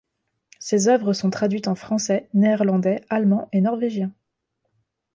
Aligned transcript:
Ses 0.57 0.87
œuvres 0.87 1.13
sont 1.13 1.29
traduites 1.29 1.67
en 1.67 1.75
français, 1.75 2.27
néerlandais, 2.33 3.05
allemand 3.11 3.47
et 3.51 3.61
norvégien. 3.61 4.11